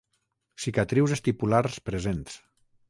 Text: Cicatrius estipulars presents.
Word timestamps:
Cicatrius 0.63 1.15
estipulars 1.19 1.79
presents. 1.91 2.45